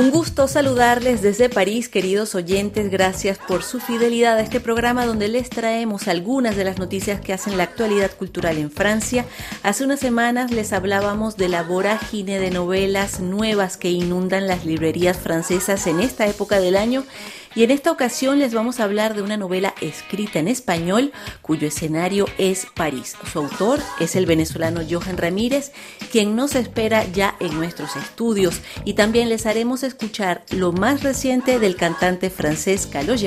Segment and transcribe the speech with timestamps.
[0.00, 2.90] Un gusto saludarles desde París, queridos oyentes.
[2.90, 7.34] Gracias por su fidelidad a este programa donde les traemos algunas de las noticias que
[7.34, 9.26] hacen la actualidad cultural en Francia.
[9.62, 15.18] Hace unas semanas les hablábamos de la vorágine de novelas nuevas que inundan las librerías
[15.18, 17.04] francesas en esta época del año
[17.54, 21.68] y en esta ocasión les vamos a hablar de una novela escrita en español cuyo
[21.68, 23.16] escenario es París.
[23.32, 25.72] Su autor es el venezolano Johan Ramírez,
[26.10, 31.58] quien nos espera ya en nuestros estudios y también les haremos escuchar lo más reciente
[31.58, 33.20] del cantante francés Carlos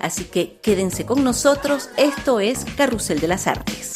[0.00, 3.92] así que quédense con nosotros, esto es Carrusel de las Artes.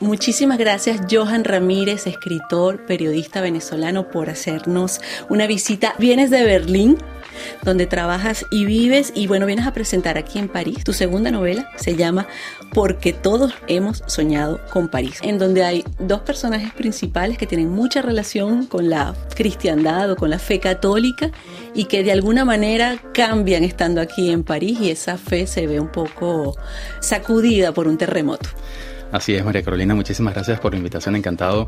[0.00, 5.94] Muchísimas gracias Johan Ramírez, escritor, periodista venezolano, por hacernos una visita.
[5.98, 6.98] Vienes de Berlín,
[7.62, 11.68] donde trabajas y vives y bueno, vienes a presentar aquí en París tu segunda novela,
[11.76, 12.28] se llama
[12.72, 18.00] Porque todos hemos soñado con París, en donde hay dos personajes principales que tienen mucha
[18.00, 21.32] relación con la cristiandad o con la fe católica
[21.74, 25.80] y que de alguna manera cambian estando aquí en París y esa fe se ve
[25.80, 26.56] un poco
[27.00, 28.48] sacudida por un terremoto.
[29.10, 31.66] Así es, María Carolina, muchísimas gracias por la invitación, encantado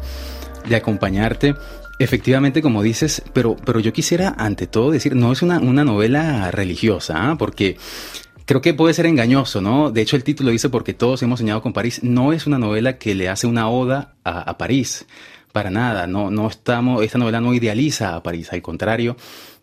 [0.69, 1.55] de acompañarte.
[1.99, 6.51] Efectivamente, como dices, pero, pero yo quisiera ante todo decir, no es una, una novela
[6.51, 7.37] religiosa, ¿ah?
[7.39, 7.79] porque
[8.45, 9.91] creo que puede ser engañoso, ¿no?
[9.91, 12.03] De hecho, el título dice porque todos hemos soñado con París.
[12.03, 15.07] No es una novela que le hace una oda a, a París,
[15.53, 16.07] para nada.
[16.07, 19.17] No, no estamos, esta novela no idealiza a París, al contrario,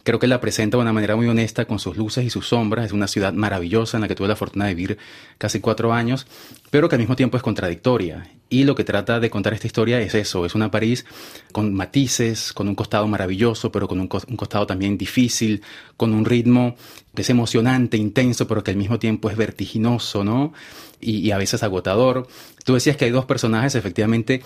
[0.04, 2.86] Creo que la presenta de una manera muy honesta con sus luces y sus sombras.
[2.86, 4.98] Es una ciudad maravillosa en la que tuve la fortuna de vivir
[5.38, 6.28] casi cuatro años,
[6.70, 8.30] pero que al mismo tiempo es contradictoria.
[8.50, 11.06] Y lo que trata de contar esta historia es eso, es una París
[11.52, 15.62] con matices, con un costado maravilloso, pero con un, costado también difícil,
[15.98, 16.78] con un ritmo
[17.14, 20.54] que es emocionante, intenso, pero que al mismo tiempo es vertiginoso, ¿no?
[21.02, 22.28] Y a veces agotador.
[22.64, 24.42] Tú decías que hay dos personajes, efectivamente,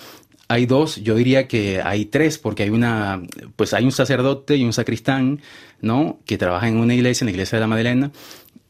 [0.52, 3.22] hay dos, yo diría que hay tres, porque hay una,
[3.56, 5.40] pues hay un sacerdote y un sacristán,
[5.80, 6.20] ¿no?
[6.26, 8.12] Que trabajan en una iglesia, en la iglesia de la Madeleine,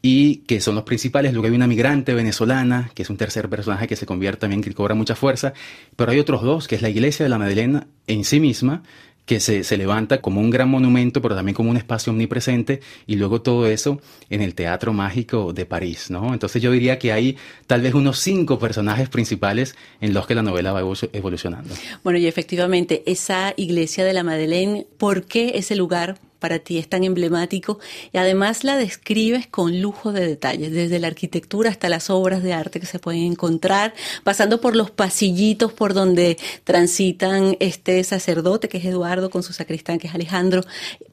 [0.00, 1.32] y que son los principales.
[1.32, 4.72] Luego hay una migrante venezolana, que es un tercer personaje que se convierte también, que
[4.72, 5.54] cobra mucha fuerza.
[5.96, 8.84] Pero hay otros dos, que es la iglesia de la Madeleine en sí misma,
[9.24, 13.16] que se, se, levanta como un gran monumento, pero también como un espacio omnipresente, y
[13.16, 14.00] luego todo eso
[14.30, 16.32] en el Teatro Mágico de París, ¿no?
[16.32, 20.42] Entonces yo diría que hay tal vez unos cinco personajes principales en los que la
[20.42, 20.80] novela va
[21.12, 21.74] evolucionando.
[22.02, 26.88] Bueno, y efectivamente, esa iglesia de la Madeleine, ¿por qué ese lugar para ti es
[26.88, 27.78] tan emblemático
[28.12, 32.52] y además la describes con lujo de detalles, desde la arquitectura hasta las obras de
[32.52, 33.94] arte que se pueden encontrar,
[34.24, 40.00] pasando por los pasillitos por donde transitan este sacerdote que es Eduardo con su sacristán
[40.00, 40.62] que es Alejandro.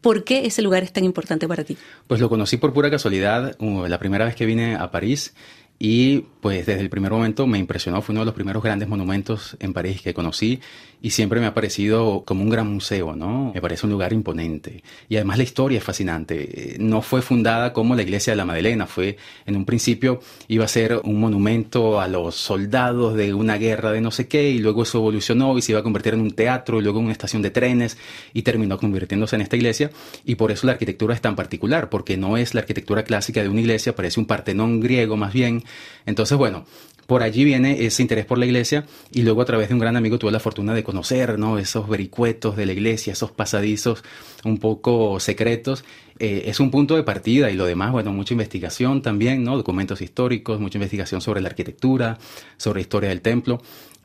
[0.02, 1.78] ¿Por qué ese lugar es tan importante para ti?
[2.08, 5.36] Pues lo conocí por pura casualidad, la primera vez que vine a París
[5.80, 9.58] y pues desde el primer momento me impresionó, fue uno de los primeros grandes monumentos
[9.60, 10.60] en París que conocí
[11.02, 13.52] y siempre me ha parecido como un gran museo, ¿no?
[13.54, 14.84] Me parece un lugar imponente.
[15.08, 16.76] Y además la historia es fascinante.
[16.80, 20.20] No fue fundada como la iglesia de la Madeleine, fue en un principio
[20.50, 24.50] iba a ser un monumento a los soldados de una guerra de no sé qué
[24.50, 27.06] y luego eso evolucionó y se iba a convertir en un teatro y luego en
[27.06, 27.98] una estación de trenes
[28.34, 29.92] y terminó convirtiéndose en esta iglesia
[30.26, 33.50] y por eso la arquitectura es tan particular, porque no es la arquitectura clásica de
[33.50, 35.64] una iglesia, parece un partenón griego más bien.
[36.06, 36.66] Entonces, bueno,
[37.10, 39.98] por allí viene ese interés por la iglesia y luego a través de un gran
[39.98, 41.58] amigo tuve la fortuna de conocer ¿no?
[41.58, 44.04] esos vericuetos de la iglesia, esos pasadizos
[44.46, 45.84] un poco secretos.
[46.20, 49.58] Eh, es un punto de partida y lo demás, bueno, mucha investigación también, ¿no?
[49.58, 52.20] documentos históricos, mucha investigación sobre la arquitectura,
[52.58, 53.60] sobre la historia del templo.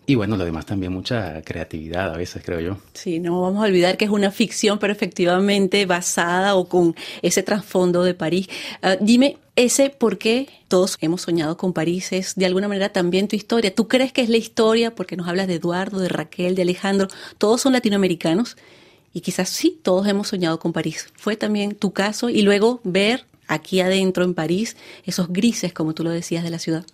[0.07, 2.77] Y bueno, lo demás también mucha creatividad a veces, creo yo.
[2.93, 7.43] Sí, no vamos a olvidar que es una ficción, pero efectivamente basada o con ese
[7.43, 8.49] trasfondo de París.
[8.83, 13.29] Uh, dime, ese por qué todos hemos soñado con París es de alguna manera también
[13.29, 13.75] tu historia.
[13.75, 17.09] ¿Tú crees que es la historia porque nos hablas de Eduardo, de Raquel, de Alejandro?
[17.39, 18.57] Todos son latinoamericanos
[19.15, 21.09] y quizás sí, todos hemos soñado con París.
[21.15, 26.03] Fue también tu caso y luego ver aquí adentro en París esos grises, como tú
[26.05, 26.85] lo decías, de la ciudad.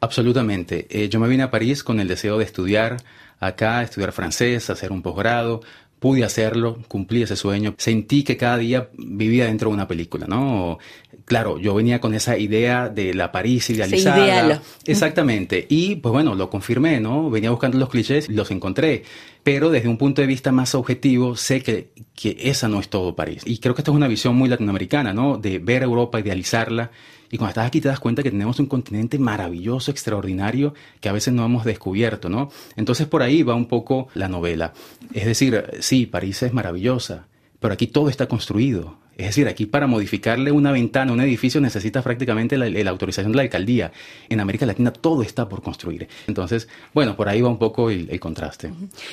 [0.00, 0.86] Absolutamente.
[0.90, 2.96] Eh, yo me vine a París con el deseo de estudiar
[3.38, 5.60] acá, estudiar francés, hacer un posgrado.
[5.98, 7.74] Pude hacerlo, cumplí ese sueño.
[7.76, 10.78] Sentí que cada día vivía dentro de una película, ¿no?
[11.26, 14.62] Claro, yo venía con esa idea de la París idealizada.
[14.86, 15.66] Exactamente.
[15.68, 17.28] Y pues bueno, lo confirmé, ¿no?
[17.28, 19.02] Venía buscando los clichés y los encontré.
[19.42, 23.14] Pero desde un punto de vista más objetivo, sé que, que esa no es todo
[23.14, 23.42] París.
[23.44, 25.36] Y creo que esta es una visión muy latinoamericana, ¿no?
[25.36, 26.90] De ver Europa, idealizarla
[27.30, 31.12] Y cuando estás aquí te das cuenta que tenemos un continente maravilloso, extraordinario, que a
[31.12, 32.50] veces no hemos descubierto, ¿no?
[32.76, 34.72] Entonces por ahí va un poco la novela.
[35.14, 37.26] Es decir, sí, París es maravillosa,
[37.60, 38.98] pero aquí todo está construido.
[39.20, 43.42] Es decir, aquí para modificarle una ventana, un edificio, necesitas prácticamente la, autorización de la
[43.42, 43.92] alcaldía.
[44.30, 46.08] En América Latina todo está por construir.
[46.26, 48.72] Entonces, bueno, por ahí va un poco el, contraste.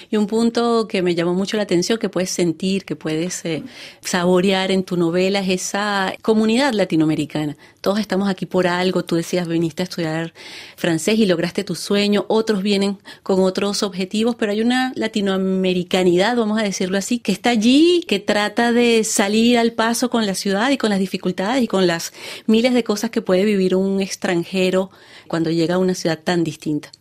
[0.10, 3.64] Y un punto que me llamó mucho la atención, que puedes sentir, que puedes eh,
[4.00, 7.58] saborear en tu novela, es esa comunidad latinoamericana.
[7.82, 9.04] Todos estamos aquí por algo.
[9.04, 10.34] Tú decías, viniste a estudiar
[10.78, 12.26] francés y lograste tu sueño.
[12.30, 17.50] Otros vienen con otros objetivos, pero hay una latinoamericanidad, vamos a decirlo así, que está
[17.50, 21.68] allí, que trata de salir al paso con la ciudad y con las dificultades y
[21.68, 22.14] con las
[22.46, 24.92] miles de cosas que puede vivir un extranjero
[25.28, 26.92] cuando llega a una ciudad tan distinta.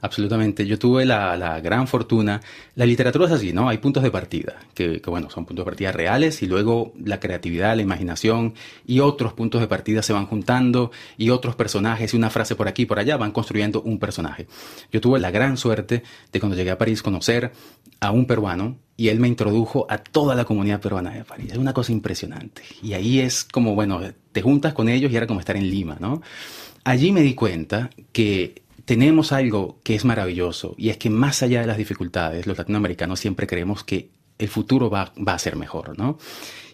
[0.00, 0.66] Absolutamente.
[0.66, 2.40] Yo tuve la, gran fortuna.
[2.74, 3.68] La literatura es así, ¿no?
[3.68, 7.20] Hay puntos de partida, que, que, bueno, son puntos de partida reales y luego la
[7.20, 8.54] creatividad, la imaginación
[8.86, 12.68] y otros puntos de partida se van juntando y otros personajes y una frase por
[12.68, 14.46] aquí y por allá van construyendo un personaje.
[14.90, 16.02] Yo tuve la gran suerte
[16.32, 17.52] de cuando llegué a París conocer
[18.00, 21.52] a un peruano y él me introdujo a toda la comunidad peruana de París.
[21.52, 22.62] Es una cosa impresionante.
[22.82, 24.00] Y ahí es como, bueno,
[24.32, 26.20] te juntas con ellos y era como estar en Lima, ¿no?
[26.84, 31.60] Allí me di cuenta que tenemos algo que es maravilloso y es que más allá
[31.60, 36.18] de las dificultades, los latinoamericanos siempre creemos que el futuro va, a ser mejor, ¿no?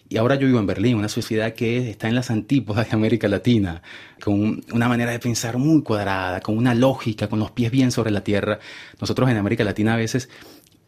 [0.09, 3.27] Y ahora yo vivo en Berlín, una sociedad que está en las antípodas de América
[3.27, 3.83] Latina,
[4.19, 8.09] con una manera de pensar muy cuadrada, con una lógica, con los pies bien sobre
[8.09, 8.57] la tierra.
[8.99, 10.27] Nosotros en América Latina a veces,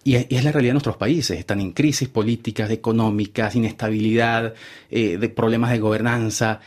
[0.03, 4.55] y es la realidad de nuestros países, están en crisis políticas, económicas, inestabilidad,
[4.89, 6.59] eh, de problemas de gobernanza,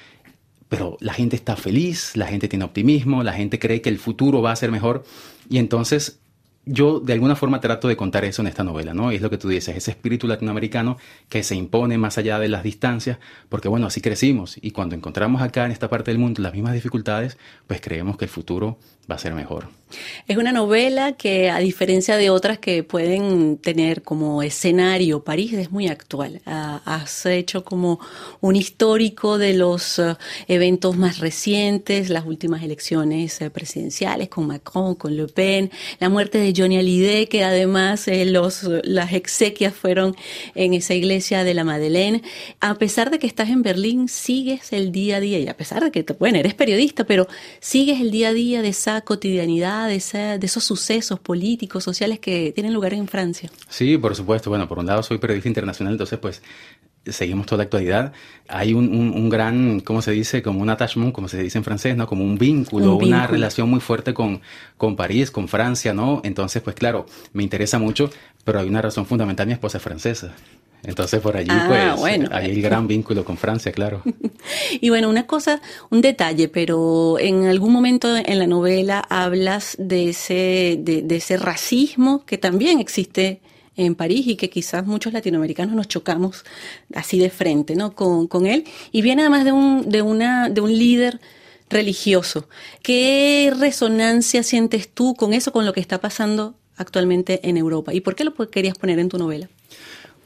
[0.73, 4.41] pero la gente está feliz, la gente tiene optimismo, la gente cree que el futuro
[4.41, 5.05] va a ser mejor
[5.51, 6.21] y entonces
[6.65, 9.11] yo de alguna forma trato de contar eso en esta novela, ¿no?
[9.11, 10.97] Es lo que tú dices, ese espíritu latinoamericano
[11.29, 13.19] que se impone más allá de las distancias,
[13.51, 16.73] porque bueno, así crecimos y cuando encontramos acá en esta parte del mundo las mismas
[16.73, 17.37] dificultades,
[17.67, 18.79] pues creemos que el futuro
[19.11, 19.69] va a ser mejor.
[20.27, 25.71] Es una novela que, a diferencia de otras que pueden tener como escenario París, es
[25.71, 26.41] muy actual.
[26.47, 28.01] Ah, has hecho como
[28.41, 30.17] un histórico de los eh,
[30.49, 36.39] eventos más recientes, las últimas elecciones eh, presidenciales con Macron, con Le Pen, la muerte
[36.39, 40.17] de Johnny Hallyday, que además eh, las exequias fueron
[40.55, 42.23] en esa iglesia de la Madeleine.
[42.61, 45.83] A pesar de que estás en Berlín, sigues el día a día, y a pesar
[45.83, 47.29] de que, bueno, eres periodista, pero
[47.61, 52.53] sigues el día a día de esa cotidianidad, de, de esos sucesos políticos, sociales que
[52.53, 53.51] tienen lugar en Francia.
[53.69, 54.51] Sí, por supuesto.
[54.51, 56.43] Bueno, por un lado soy periodista internacional, entonces pues
[57.07, 58.13] seguimos toda la actualidad.
[58.49, 60.43] Hay un, un, gran, ¿cómo se dice?
[60.43, 62.07] Como un attachment, como se dice en francés, ¿no?
[62.07, 64.41] Como un vínculo, una relación muy fuerte con,
[64.77, 66.21] con París, con Francia, ¿no?
[66.25, 68.11] Entonces, pues claro, me interesa mucho,
[68.45, 70.35] pero hay una razón fundamental, mi esposa es francesa.
[70.85, 74.03] Entonces por allí ah, pues hay el gran vínculo con Francia, claro.
[74.81, 80.09] y bueno, una cosa, un detalle, pero en algún momento en la novela hablas de
[80.09, 83.41] ese, de, ese racismo que también existe
[83.77, 86.45] en París y que quizás muchos latinoamericanos nos chocamos
[86.95, 87.95] así de frente, ¿no?
[87.95, 88.65] Con, con él.
[88.91, 91.21] Y viene además de un, de una, de un líder
[91.71, 92.49] religioso.
[92.83, 97.95] ¿Qué resonancia sientes tú con eso, con lo que está pasando actualmente en Europa?
[97.95, 99.49] ¿Y por qué lo querías poner en tu novela?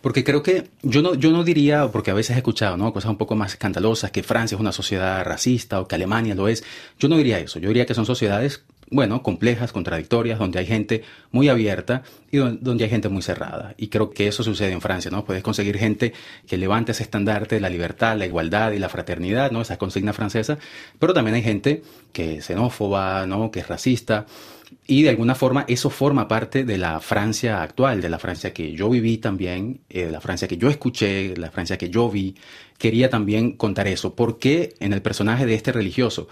[0.07, 2.93] Porque creo que yo no, yo no diría, porque a veces he escuchado ¿no?
[2.93, 6.47] cosas un poco más escandalosas, que Francia es una sociedad racista o que Alemania lo
[6.47, 6.63] es.
[7.01, 7.59] Yo no diría eso.
[7.59, 12.85] Yo diría que son sociedades, bueno, complejas, contradictorias, donde hay gente muy abierta y donde
[12.85, 13.75] hay gente muy cerrada.
[13.79, 15.25] Y creo que eso sucede en Francia, ¿no?
[15.25, 16.13] Puedes conseguir gente
[16.47, 19.61] que levante ese estandarte de la libertad, la igualdad y la fraternidad, ¿no?
[19.61, 20.57] Esa consigna francesa.
[21.01, 21.83] Pero también hay gente
[22.13, 23.51] que es xenófoba, ¿no?
[23.51, 24.27] Que es racista.
[24.87, 28.73] Y de alguna forma eso forma parte de la Francia actual, de la Francia que
[28.73, 32.37] yo viví también, eh, de la Francia que yo escuché, la Francia que yo vi.
[32.79, 34.15] Quería también contar eso.
[34.15, 36.29] ¿Por qué en el personaje de este religioso?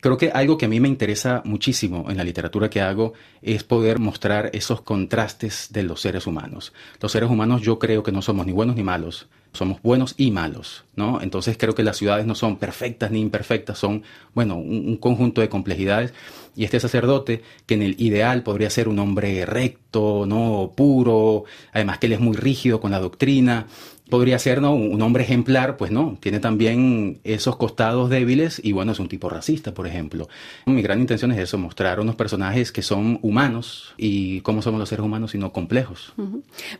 [0.00, 3.64] Creo que algo que a mí me interesa muchísimo en la literatura que hago es
[3.64, 6.72] poder mostrar esos contrastes de los seres humanos.
[7.00, 10.30] Los seres humanos yo creo que no somos ni buenos ni malos, somos buenos y
[10.30, 11.20] malos, ¿no?
[11.20, 14.02] Entonces creo que las ciudades no son perfectas ni imperfectas, son,
[14.34, 16.14] bueno, un, conjunto de complejidades.
[16.56, 20.72] Y este sacerdote, que en el ideal podría ser un hombre recto, ¿no?
[20.74, 23.66] Puro, además que él es muy rígido con la doctrina,
[24.10, 24.74] podría ser ¿no?
[24.74, 29.30] un hombre ejemplar, pues no, tiene también esos costados débiles y bueno, es un tipo
[29.30, 30.28] racista, por ejemplo.
[30.66, 34.88] Mi gran intención es eso, mostrar unos personajes que son humanos y cómo somos los
[34.88, 36.12] seres humanos, sino complejos.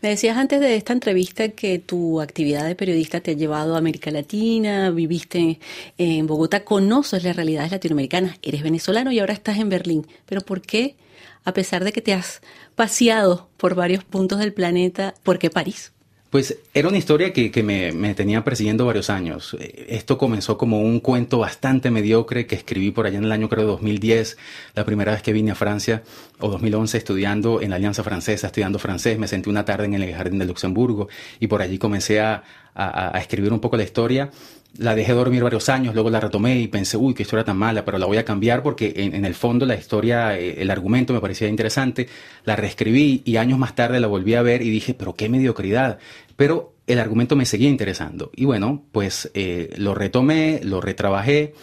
[0.02, 3.78] Me decías antes de esta entrevista que tu actividad de periodista te ha llevado a
[3.78, 5.58] América Latina, viviste
[5.96, 10.60] en Bogotá, conoces las realidades latinoamericanas, eres venezolano y ahora estás en Berlín, pero ¿por
[10.60, 10.96] qué?
[11.44, 12.42] A pesar de que te has
[12.75, 15.92] paseado por varios puntos del planeta, ¿por qué París?
[16.30, 19.56] Pues era una historia que, me, me, tenía persiguiendo varios años.
[19.88, 23.66] Esto comenzó como un cuento bastante mediocre que escribí por allá en el año creo
[23.66, 24.38] 2010,
[24.76, 26.04] la primera vez que vine a Francia,
[26.40, 29.18] o 2011 estudiando en la Alianza Francesa, estudiando francés.
[29.18, 32.42] Me senté una tarde en el Jardín de Luxemburgo y por allí comencé a,
[32.75, 34.30] a, escribir un poco la historia
[34.78, 37.85] la dejé dormir varios años, luego la retomé y pensé, uy, qué historia tan mala,
[37.85, 41.20] pero la voy a cambiar porque en, el fondo la historia, eh, el argumento me
[41.20, 42.09] parecía interesante,
[42.44, 45.99] la reescribí y años más tarde la volví a ver y dije, pero qué mediocridad,
[46.37, 48.30] pero el argumento me seguía interesando.
[48.35, 51.54] Y bueno, pues eh, lo retomé, lo retrabajé,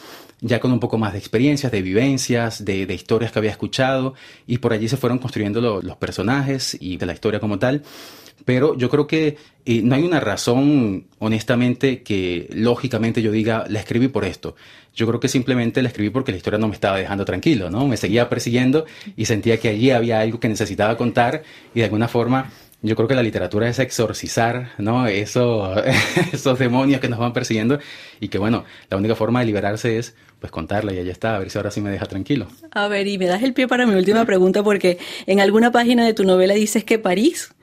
[0.41, 4.13] ya con un poco más de experiencias, de vivencias, de, historias que había escuchado,
[4.46, 7.84] y por allí se fueron construyendo los personajes y de la historia como tal
[8.46, 13.79] pero yo creo que eh, no hay una razón, honestamente, que lógicamente yo diga, la
[13.79, 14.56] escribí por esto.
[14.96, 17.88] Yo creo que simplemente la escribí porque la historia no me estaba dejando tranquilo, ¿no?
[17.88, 22.08] Me seguía persiguiendo y sentía que allí había algo que necesitaba contar y de alguna
[22.08, 22.50] forma
[22.88, 25.08] yo creo que la literatura es exorcizar, ¿no?
[25.08, 25.75] Eso,
[26.34, 27.79] esos demonios que nos van persiguiendo
[28.20, 31.39] y que bueno, la única forma de liberarse es pues contarla y ya está, a
[31.39, 32.48] ver si ahora sí me deja tranquilo.
[32.72, 36.06] A ver, y me das el pie para mi última pregunta porque en alguna página
[36.06, 37.53] de tu novela dices que París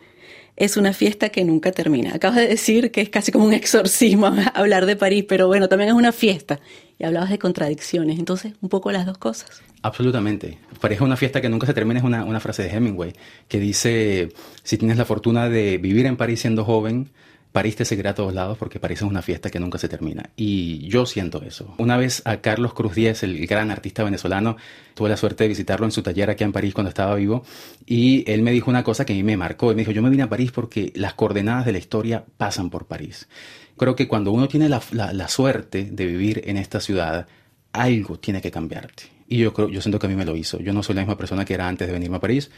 [0.57, 2.15] es una fiesta que nunca termina.
[2.15, 5.91] Acabas de decir que es casi como un exorcismo hablar de París, pero bueno, también
[5.91, 6.61] es una fiesta.
[6.99, 9.63] Y hablabas de contradicciones, entonces un poco las dos cosas.
[9.83, 10.59] Absolutamente.
[10.81, 13.13] París es una fiesta que nunca se termina, es una, una frase de Hemingway,
[13.49, 14.29] que dice,
[14.63, 17.11] si tienes la fortuna de vivir en París siendo joven,
[17.55, 20.31] París te seguirá a todos lados porque París es una fiesta que nunca se termina.
[20.35, 21.73] Y yo siento eso.
[21.79, 24.57] Una vez a Carlos Cruz Díez, el gran artista venezolano,
[24.95, 27.45] tuve la suerte de visitarlo en su taller aquí en París cuando estaba vivo
[27.87, 29.71] y él me dijo una cosa que a mí me marcó.
[29.71, 32.71] Y me dijo, yo me vine a París porque las coordenadas de la historia pasan
[32.71, 33.29] por París.
[33.77, 37.29] Creo que cuando uno tiene la, la, suerte de vivir en esta ciudad,
[37.73, 39.05] algo tiene que cambiarte.
[39.29, 40.59] Y yo creo, yo siento que a mí me lo hizo.
[40.59, 42.51] Yo no soy la misma persona que era antes de venirme a París.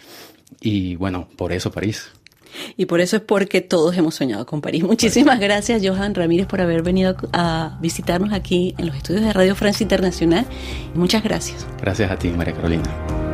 [0.63, 2.13] Y bueno, por eso París.
[2.77, 4.85] Y por eso es porque todos hemos soñado con París.
[4.85, 9.55] Muchísimas gracias, Johan Ramírez, por haber venido a visitarnos aquí en los estudios de Radio
[9.55, 10.47] Francia Internacional.
[10.95, 11.67] Muchas gracias.
[11.81, 13.26] Gracias a ti, María Carolina.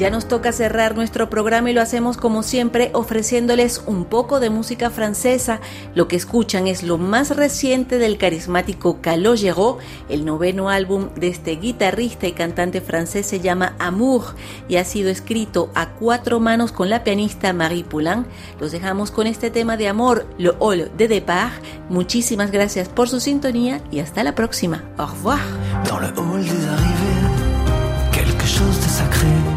[0.00, 4.48] Ya nos toca cerrar nuestro programa y lo hacemos como siempre ofreciéndoles un poco de
[4.48, 5.60] música francesa.
[5.94, 9.76] Lo que escuchan es lo más reciente del carismático Calogero.
[10.08, 14.36] El noveno álbum de este guitarrista y cantante francés se llama Amour
[14.70, 18.24] y ha sido escrito a cuatro manos con la pianista Marie Poulain.
[18.58, 21.52] Los dejamos con este tema de amor, Le Hall de Départ.
[21.90, 24.82] Muchísimas gracias por su sintonía y hasta la próxima.
[24.96, 25.40] Au revoir.
[25.84, 29.49] Dans le hall des arrivées, quelque chose de sacré.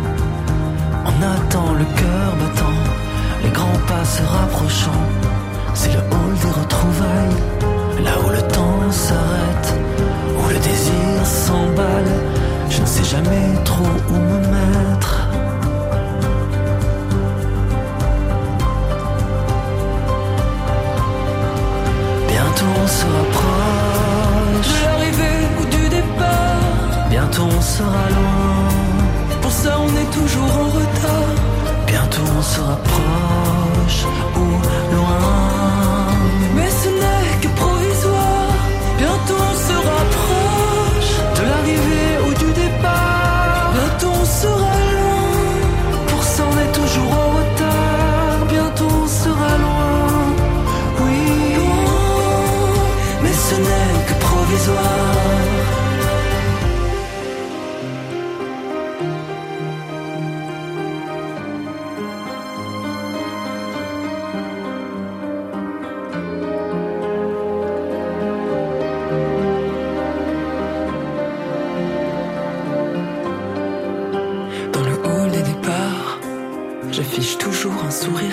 [1.24, 2.80] Attend le cœur battant,
[3.44, 5.03] les grands pas se rapprochant.
[5.74, 9.74] C'est le hall des retrouvailles, là où le temps s'arrête,
[10.38, 12.13] où le désir s'emballe.
[12.70, 15.30] Je ne sais jamais trop où me mettre.
[22.27, 27.10] Bientôt on se rapproche de l'arrivée ou du départ.
[27.10, 28.63] Bientôt on sera loin
[29.53, 30.62] ça on est toujours en.
[32.44, 33.43] sera propre.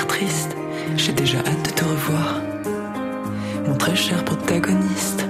[0.06, 0.56] triste,
[0.96, 2.40] j'ai déjà hâte de te revoir.
[3.66, 5.24] Mon très cher protagoniste,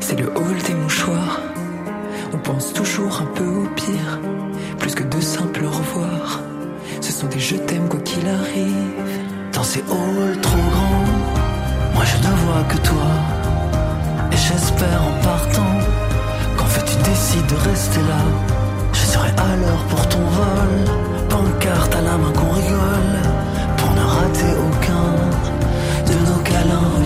[0.00, 1.40] c'est le hall des mouchoirs.
[2.32, 4.20] On pense toujours un peu au pire,
[4.78, 6.40] plus que de simples au revoir.
[7.00, 8.92] Ce sont des je t'aime quoi qu'il arrive.
[9.52, 11.12] Dans ces halls trop grands,
[11.94, 13.10] moi je ne vois que toi.
[14.32, 15.74] Et j'espère en partant
[16.56, 18.22] qu'en fait tu décides de rester là.
[18.92, 20.74] Je serai à l'heure pour ton vol,
[21.28, 23.35] pancarte à la main qu'on rigole
[24.26, 25.30] raté aucun
[26.04, 27.05] de nos câlins.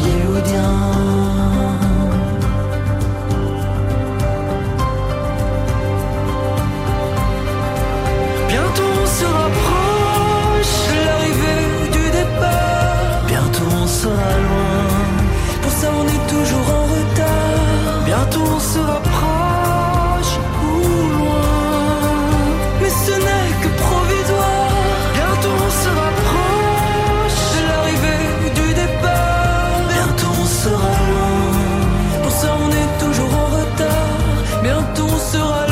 [34.95, 35.70] tout sera